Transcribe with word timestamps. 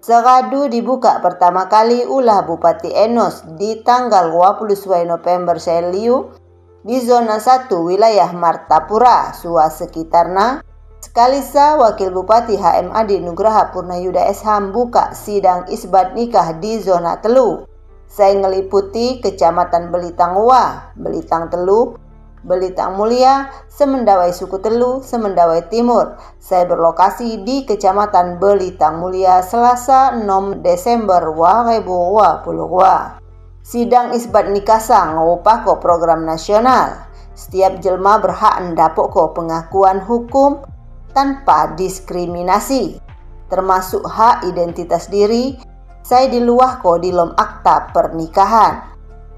Seradu 0.00 0.72
dibuka 0.72 1.20
pertama 1.20 1.68
kali 1.68 2.08
ulah 2.08 2.40
Bupati 2.48 2.88
Enos 2.88 3.44
di 3.60 3.84
tanggal 3.84 4.32
20 4.32 4.72
November 5.04 5.60
Seliu 5.60 6.32
di 6.80 7.04
zona 7.04 7.36
1 7.36 7.68
wilayah 7.68 8.32
Martapura, 8.32 9.36
Sua 9.36 9.68
sekitarna. 9.68 10.64
Sekalisa 11.04 11.76
Wakil 11.76 12.16
Bupati 12.16 12.56
HMAD 12.56 13.20
Nugraha 13.20 13.68
Purnayuda 13.76 14.24
SH 14.24 14.72
buka 14.72 15.12
sidang 15.12 15.68
isbat 15.68 16.16
nikah 16.16 16.56
di 16.56 16.80
zona 16.80 17.20
telu. 17.20 17.68
Saya 18.08 18.40
ngeliputi 18.40 19.20
Kecamatan 19.20 19.92
Belitang 19.92 20.32
Wah, 20.40 20.96
Belitang 20.96 21.52
Telu, 21.52 22.00
Belitang 22.40 22.96
Mulia, 22.96 23.52
Semendawai 23.68 24.32
Suku 24.32 24.64
Telu, 24.64 25.04
Semendawai 25.04 25.68
Timur. 25.68 26.16
Saya 26.40 26.64
berlokasi 26.64 27.44
di 27.44 27.68
Kecamatan 27.68 28.40
Belitang 28.40 28.96
Mulia 28.96 29.44
Selasa 29.44 30.16
6 30.16 30.64
Desember 30.64 31.20
2022. 31.36 33.20
Sidang 33.60 34.16
isbat 34.16 34.48
nikasa 34.48 35.12
ngupako 35.12 35.84
program 35.84 36.24
nasional. 36.24 37.04
Setiap 37.36 37.84
jelma 37.84 38.16
berhak 38.16 38.56
ndapok 38.72 39.12
ko 39.12 39.22
pengakuan 39.36 40.00
hukum 40.00 40.64
tanpa 41.12 41.76
diskriminasi, 41.76 42.96
termasuk 43.52 44.00
hak 44.08 44.48
identitas 44.48 45.12
diri. 45.12 45.60
Saya 46.00 46.32
diluah 46.32 46.80
ko 46.80 46.96
di 46.96 47.12
lom 47.12 47.36
akta 47.36 47.92
pernikahan 47.92 48.90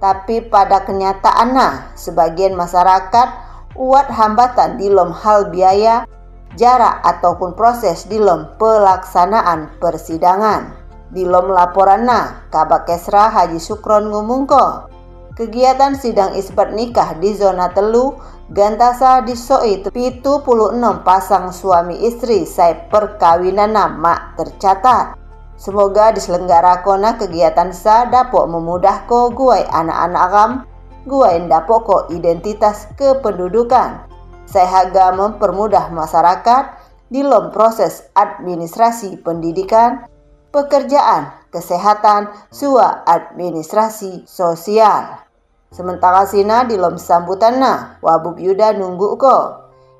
tapi 0.03 0.43
pada 0.51 0.83
kenyataannya 0.83 1.95
sebagian 1.95 2.59
masyarakat 2.59 3.29
uat 3.79 4.11
hambatan 4.11 4.75
di 4.75 4.91
lom 4.91 5.15
hal 5.15 5.55
biaya, 5.55 6.03
jarak 6.59 6.99
ataupun 7.07 7.55
proses 7.55 8.11
di 8.11 8.19
lom 8.19 8.51
pelaksanaan 8.59 9.79
persidangan. 9.79 10.75
Di 11.15 11.23
lom 11.23 11.55
laporanna, 11.55 12.51
Kabak 12.51 12.91
Kesra 12.91 13.31
Haji 13.31 13.63
Sukron 13.63 14.11
ngumungko, 14.11 14.91
kegiatan 15.39 15.95
sidang 15.95 16.35
isbat 16.35 16.75
nikah 16.75 17.15
di 17.23 17.39
zona 17.39 17.71
telu 17.71 18.19
gantasa 18.51 19.23
pitu 19.95 20.43
puluh 20.43 20.75
enam 20.75 21.07
pasang 21.07 21.55
suami 21.55 22.05
istri 22.05 22.43
saya 22.43 22.91
perkawinan 22.91 23.71
nama 23.71 24.35
tercatat. 24.35 25.22
Semoga 25.57 26.11
diselenggarakan 26.11 27.17
kegiatan 27.21 27.71
sa 27.71 28.09
dapat 28.09 28.45
memudahkan 28.51 29.37
guai 29.37 29.63
anak-anak 29.69 30.25
ram, 30.33 30.53
guai 31.07 31.45
dapat 31.47 31.81
ko 31.87 31.97
identitas 32.11 32.91
kependudukan. 32.99 34.09
Saya 34.49 34.69
haga 34.69 35.15
mempermudah 35.15 35.89
masyarakat 35.95 36.65
di 37.13 37.21
dalam 37.21 37.53
proses 37.53 38.09
administrasi 38.17 39.21
pendidikan, 39.21 40.09
pekerjaan, 40.53 41.33
kesehatan, 41.53 42.33
sua 42.49 43.05
administrasi 43.05 44.25
sosial. 44.25 45.21
Sementara 45.73 46.29
sina 46.29 46.69
di 46.69 46.77
lom 46.77 47.01
sambutan 47.01 47.57
na, 47.57 47.97
wabuk 48.05 48.37
yuda 48.37 48.77
nunggu 48.77 49.17
ko. 49.17 49.37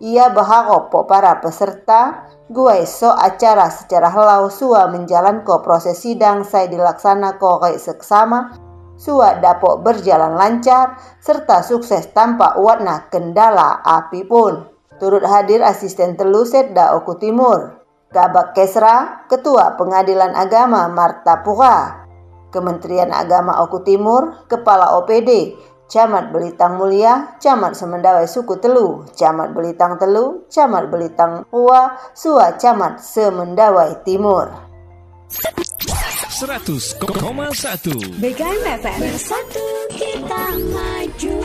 Ia 0.03 0.35
berharap 0.35 0.91
para 1.07 1.39
peserta 1.39 2.27
Gue 2.53 2.85
so 2.85 3.09
acara 3.09 3.73
secara 3.73 4.13
helau 4.13 4.53
sua 4.53 4.85
menjalankan 4.91 5.65
proses 5.65 6.03
sidang 6.05 6.45
saya 6.45 6.69
dilaksana 6.69 7.41
ko 7.41 7.63
seksama 7.65 8.53
sua 8.99 9.41
dapok 9.41 9.81
berjalan 9.81 10.37
lancar 10.37 11.01
serta 11.19 11.65
sukses 11.65 12.13
tanpa 12.13 12.55
warna 12.61 13.09
kendala 13.09 13.81
api 13.83 14.23
pun. 14.29 14.69
Turut 15.01 15.25
hadir 15.25 15.65
asisten 15.65 16.15
teluset 16.15 16.77
da 16.77 16.95
Oku 16.95 17.19
Timur, 17.19 17.83
Kabak 18.13 18.55
Kesra, 18.55 19.27
Ketua 19.27 19.75
Pengadilan 19.81 20.37
Agama 20.37 20.87
Marta 20.93 21.43
Pura, 21.43 22.07
Kementerian 22.55 23.11
Agama 23.11 23.65
Oku 23.65 23.83
Timur, 23.83 24.47
Kepala 24.47 24.95
OPD, 25.01 25.57
Camat 25.93 26.33
Belitang 26.33 26.81
Mulia, 26.81 27.37
Camat 27.37 27.77
Semendawai 27.77 28.25
Suku 28.25 28.57
Telu, 28.57 29.05
Camat 29.13 29.53
Belitang 29.53 30.01
Telu, 30.01 30.49
Camat 30.49 30.89
Belitang 30.89 31.45
Ua, 31.53 31.93
Sua 32.17 32.57
Camat 32.57 32.97
Semendawai 33.05 34.01
Timur. 34.01 34.49
100,1 35.29 36.97
BKM 38.25 38.65
FM 38.81 38.99
Bersatu 39.05 39.67
kita 39.93 40.57
maju. 40.73 41.37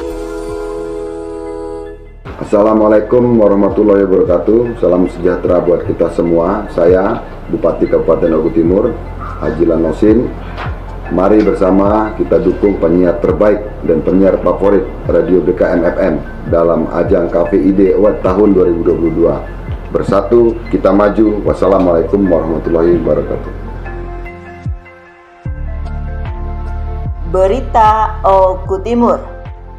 Assalamualaikum 2.40 3.28
warahmatullahi 3.36 4.08
wabarakatuh. 4.08 4.80
Salam 4.80 5.12
sejahtera 5.12 5.60
buat 5.60 5.84
kita 5.84 6.08
semua. 6.16 6.72
Saya 6.72 7.20
Bupati 7.52 7.84
Kabupaten 7.92 8.32
Ogu 8.40 8.56
Timur 8.56 8.96
Haji 9.44 9.68
Lanosin 9.68 10.24
Mari 11.08 11.40
bersama 11.40 12.12
kita 12.20 12.36
dukung 12.44 12.84
penyiar 12.84 13.24
terbaik 13.24 13.64
dan 13.88 14.04
penyiar 14.04 14.44
favorit 14.44 14.84
Radio 15.08 15.40
BKM 15.40 15.80
FM 15.96 16.20
dalam 16.52 16.84
ajang 16.92 17.32
KPID 17.32 17.96
Award 17.96 18.20
tahun 18.28 18.52
2022. 18.52 19.96
Bersatu 19.96 20.60
kita 20.68 20.92
maju. 20.92 21.40
Wassalamualaikum 21.48 22.28
warahmatullahi 22.28 23.00
wabarakatuh. 23.00 23.52
Berita 27.32 28.20
Oku 28.28 28.84
Timur 28.84 29.24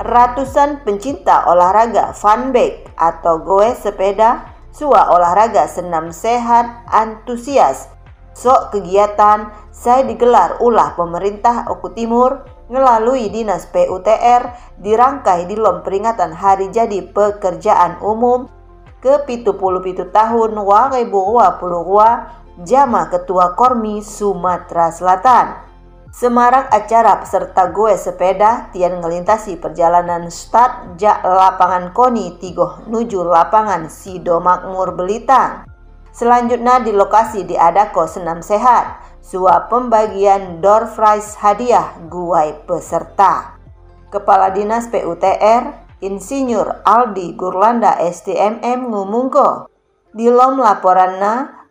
Ratusan 0.01 0.81
pencinta 0.81 1.45
olahraga 1.45 2.17
funbike 2.17 2.89
atau 2.97 3.37
goes 3.45 3.77
sepeda, 3.85 4.49
sua 4.73 5.13
olahraga 5.13 5.69
senam 5.69 6.09
sehat, 6.09 6.89
antusias 6.89 7.99
Sok 8.39 8.71
kegiatan 8.71 9.51
saya 9.79 10.03
digelar 10.03 10.59
ulah 10.59 10.99
pemerintah 10.99 11.71
Oku 11.71 11.95
Timur 11.95 12.43
melalui 12.67 13.31
Dinas 13.31 13.63
PUTR 13.71 14.75
dirangkai 14.83 15.47
di 15.47 15.55
lom 15.55 15.87
peringatan 15.87 16.35
Hari 16.35 16.75
Jadi 16.75 17.07
Pekerjaan 17.15 18.03
Umum 18.03 18.51
ke 18.99 19.23
pitu 19.23 19.55
puluh 19.55 19.79
pitu 19.79 20.11
tahun 20.11 20.59
2022 20.59 22.67
Jama 22.67 23.07
Ketua 23.07 23.55
Kormi 23.55 24.03
Sumatera 24.03 24.91
Selatan. 24.91 25.71
Semarak 26.11 26.75
acara 26.75 27.23
peserta 27.23 27.71
gue 27.71 27.95
sepeda 27.95 28.75
tian 28.75 28.99
ngelintasi 28.99 29.63
perjalanan 29.63 30.27
start 30.27 30.99
jak 30.99 31.23
lapangan 31.23 31.95
Koni 31.95 32.35
Tigoh 32.43 32.83
nuju 32.91 33.23
lapangan 33.23 33.87
Sido 33.87 34.43
Makmur 34.43 34.99
Belitang. 34.99 35.71
Selanjutnya 36.11 36.83
di 36.83 36.91
lokasi 36.91 37.47
diadako 37.47 38.11
senam 38.11 38.43
sehat, 38.43 38.99
suap 39.29 39.69
pembagian 39.69 40.65
door 40.65 40.89
prize 40.89 41.37
hadiah 41.37 42.01
guai 42.09 42.65
peserta. 42.65 43.61
Kepala 44.09 44.49
Dinas 44.57 44.89
PUTR, 44.89 45.85
Insinyur 46.01 46.81
Aldi 46.81 47.37
Gurlanda 47.37 48.01
STMM 48.01 48.89
ngumungko. 48.89 49.69
Di 50.17 50.33
lom 50.33 50.65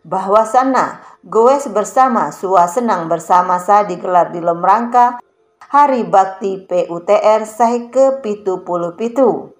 bahwa 0.06 0.46
sana 0.46 1.02
goes 1.26 1.66
bersama 1.66 2.30
sua 2.30 2.70
senang 2.70 3.10
bersama 3.10 3.58
sa 3.58 3.82
digelar 3.82 4.30
di 4.30 4.38
lom 4.38 4.62
rangka 4.62 5.18
Hari 5.68 6.06
Bakti 6.06 6.62
PUTR 6.62 7.42
Sahi 7.42 7.90
ke 7.90 8.22
pitu 8.22 8.62
puluh 8.62 8.94
pitu. 8.94 9.50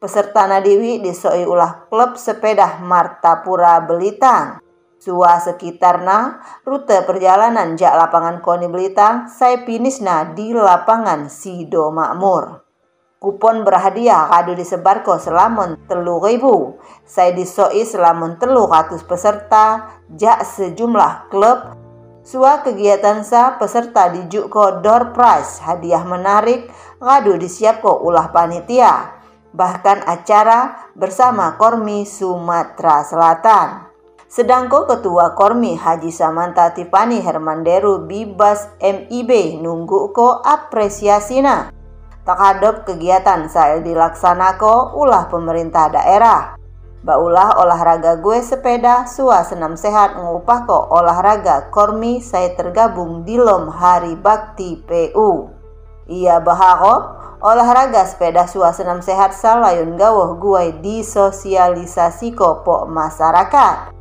Peserta 0.00 0.48
Nadiwi 0.48 1.04
disoi 1.04 1.44
ulah 1.44 1.84
klub 1.92 2.16
sepeda 2.16 2.80
Martapura 2.80 3.76
Belitang. 3.84 4.61
Sua 5.02 5.34
sekitarna 5.42 6.38
rute 6.62 7.02
perjalanan 7.02 7.74
jak 7.74 7.90
lapangan 7.90 8.38
Koni 8.38 8.70
Belitang 8.70 9.26
saya 9.26 9.66
finisna 9.66 10.30
di 10.30 10.54
lapangan 10.54 11.26
Sido 11.26 11.90
Makmur. 11.90 12.62
Kupon 13.18 13.66
berhadiah 13.66 14.30
kado 14.30 14.54
disebarko 14.54 15.18
selamun 15.18 15.74
telu 15.90 16.22
ribu. 16.22 16.78
Saya 17.02 17.34
disoi 17.34 17.82
selamun 17.82 18.38
telu 18.38 18.70
ratus 18.70 19.02
peserta 19.02 19.90
jak 20.14 20.46
sejumlah 20.46 21.34
klub 21.34 21.74
Sua 22.22 22.62
kegiatan 22.62 23.26
sa 23.26 23.58
peserta 23.58 24.06
dijuk 24.06 24.54
ko 24.54 24.78
door 24.78 25.10
prize 25.10 25.58
hadiah 25.66 26.06
menarik 26.06 26.70
kado 27.02 27.34
disiapko 27.34 28.06
ulah 28.06 28.30
panitia 28.30 29.18
bahkan 29.50 29.98
acara 30.06 30.94
bersama 30.94 31.58
Kormi 31.58 32.06
Sumatera 32.06 33.02
Selatan. 33.02 33.91
Sedangko 34.32 34.88
Ketua 34.88 35.36
Kormi 35.36 35.76
Haji 35.76 36.08
Samanta 36.08 36.72
Tipani 36.72 37.20
Hermanderu 37.20 38.08
Bibas 38.08 38.64
MIB 38.80 39.60
nunggu 39.60 40.08
ko 40.16 40.40
apresiasina. 40.40 41.68
Takadop 42.24 42.88
kegiatan 42.88 43.44
saya 43.52 43.84
dilaksanako 43.84 44.96
ulah 44.96 45.28
pemerintah 45.28 45.92
daerah. 45.92 46.56
Baulah 47.04 47.60
olahraga 47.60 48.16
gue 48.24 48.40
sepeda 48.40 49.04
sua 49.04 49.44
senam 49.44 49.76
sehat 49.76 50.16
ngupah 50.16 50.64
ko 50.64 50.88
olahraga 50.88 51.68
Kormi 51.68 52.24
saya 52.24 52.56
tergabung 52.56 53.28
di 53.28 53.36
lom 53.36 53.68
Hari 53.68 54.16
Bakti 54.16 54.80
PU. 54.80 55.52
Ia 56.08 56.40
baharop 56.40 57.36
olahraga 57.44 58.08
sepeda 58.08 58.48
suasenam 58.48 59.04
sehat 59.04 59.36
salayun 59.36 60.00
gawah 60.00 60.40
guai 60.40 60.80
disosialisasi 60.80 62.32
kopo 62.32 62.88
masyarakat. 62.88 63.91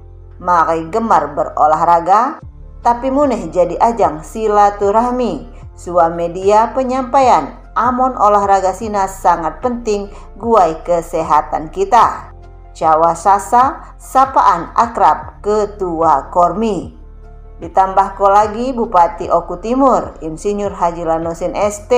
Mari 0.41 0.89
gemar 0.89 1.37
berolahraga, 1.37 2.41
tapi 2.81 3.13
muneh 3.13 3.53
jadi 3.53 3.77
ajang 3.77 4.25
silaturahmi. 4.25 5.45
Sua 5.77 6.09
media 6.09 6.73
penyampaian 6.73 7.61
amon 7.77 8.17
olahraga 8.17 8.73
sinas 8.73 9.21
sangat 9.21 9.61
penting 9.61 10.09
guai 10.41 10.81
kesehatan 10.81 11.69
kita. 11.69 12.33
Jawa 12.73 13.13
Sasa, 13.13 13.93
sapaan 14.01 14.73
akrab 14.73 15.45
Ketua 15.45 16.33
Kormi. 16.33 16.97
Ditambah 17.61 18.17
ko 18.17 18.25
lagi 18.33 18.73
Bupati 18.73 19.29
Oku 19.29 19.61
Timur, 19.61 20.17
Insinyur 20.25 20.73
Haji 20.73 21.05
Lanosin 21.05 21.53
ST, 21.53 21.93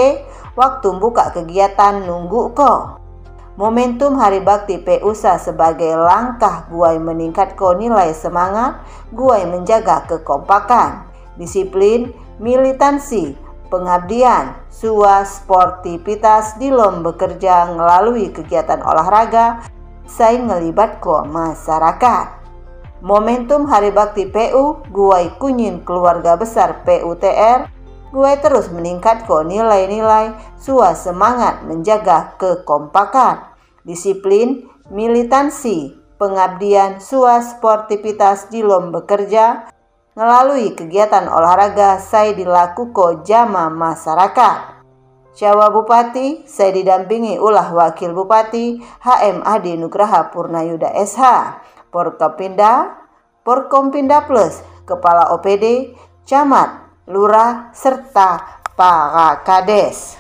waktu 0.60 0.88
buka 1.00 1.32
kegiatan 1.32 2.04
nunggu 2.04 2.52
ko. 2.52 3.00
Momentum 3.54 4.18
Hari 4.18 4.42
Bakti 4.42 4.82
PUSA 4.82 5.38
sebagai 5.38 5.94
langkah 5.94 6.66
guai 6.74 6.98
meningkat 6.98 7.54
ko 7.54 7.78
nilai 7.78 8.10
semangat, 8.10 8.82
guai 9.14 9.46
menjaga 9.46 10.10
kekompakan, 10.10 11.06
disiplin, 11.38 12.10
militansi, 12.42 13.38
pengabdian, 13.70 14.58
sua 14.74 15.22
sportivitas 15.22 16.58
di 16.58 16.74
lom 16.74 17.06
bekerja 17.06 17.70
melalui 17.78 18.34
kegiatan 18.34 18.82
olahraga, 18.82 19.62
saya 20.10 20.42
ngelibat 20.42 20.98
ko 20.98 21.22
masyarakat. 21.22 22.42
Momentum 23.06 23.70
Hari 23.70 23.94
Bakti 23.94 24.34
PU, 24.34 24.82
Guai 24.90 25.30
Kunyin 25.38 25.86
Keluarga 25.86 26.34
Besar 26.42 26.82
PUTR, 26.82 27.70
Guai 28.14 28.38
terus 28.46 28.70
meningkat 28.70 29.26
ke 29.26 29.38
nilai-nilai 29.42 30.38
sua 30.62 30.94
semangat 30.94 31.66
menjaga 31.66 32.38
kekompakan, 32.38 33.42
disiplin, 33.82 34.70
militansi, 34.94 35.98
pengabdian, 36.22 37.02
sua 37.02 37.42
sportivitas 37.42 38.54
di 38.54 38.62
lom 38.62 38.94
bekerja, 38.94 39.66
melalui 40.14 40.78
kegiatan 40.78 41.26
olahraga 41.26 41.98
saya 41.98 42.38
dilakukan 42.38 43.26
jama 43.26 43.74
masyarakat. 43.74 44.78
Jawa 45.34 45.74
Bupati, 45.74 46.46
saya 46.46 46.70
didampingi 46.70 47.42
ulah 47.42 47.74
Wakil 47.74 48.14
Bupati 48.14 48.78
HM 49.02 49.42
Adi 49.42 49.74
Nugraha 49.74 50.30
Purnayuda 50.30 50.94
SH. 50.94 51.22
Porkopinda, 51.90 52.94
Porkompinda 53.42 54.30
Plus, 54.30 54.62
Kepala 54.86 55.34
OPD, 55.34 55.98
Camat, 56.30 56.83
Lurah, 57.06 57.70
serta 57.74 58.64
para 58.78 59.36
Kades. 59.44 60.16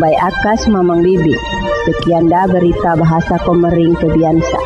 Kumbai 0.00 0.16
Akas 0.16 0.64
Mamang 0.72 1.04
Bibi. 1.04 1.36
Sekian 1.84 2.32
dah 2.32 2.48
berita 2.48 2.96
bahasa 2.96 3.36
Komering 3.44 3.92
Kebiansa. 4.00 4.60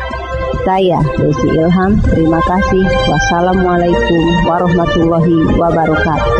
Saya 0.63 1.03
Desi 1.19 1.51
Ilham, 1.51 1.99
terima 2.07 2.39
kasih. 2.39 2.87
Wassalamualaikum 3.11 4.23
warahmatullahi 4.47 5.59
wabarakatuh. 5.59 6.39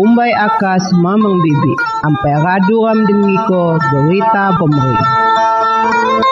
Umbai 0.00 0.32
akas 0.32 0.96
mamang 0.96 1.36
bibi, 1.44 1.74
ampai 2.08 2.34
radu 2.40 2.88
ram 2.88 3.04
dengiko 3.04 3.76
berita 3.92 4.56
pemerintah. 4.56 6.31